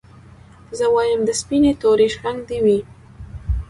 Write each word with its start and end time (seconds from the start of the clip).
زه 0.77 0.85
وايم 0.95 1.21
د 1.27 1.31
سپيني 1.41 1.71
توري 1.81 2.07
شړنګ 2.15 2.39
دي 2.49 2.57
وي 2.65 2.79